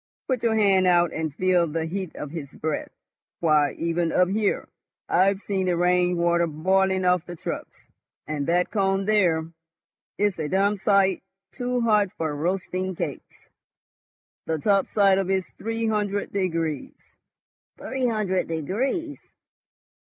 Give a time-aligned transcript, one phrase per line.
[0.27, 2.89] Put your hand out and feel the heat of his breath.
[3.39, 4.67] Why, even up here
[5.07, 7.91] I've seen the rain water boiling off the trucks.
[8.25, 9.43] And that cone there.
[10.17, 13.47] It's a damned sight too hot for roasting cakes.
[14.47, 16.95] The top side of it's three hundred degrees."
[17.77, 19.19] "Three hundred degrees!"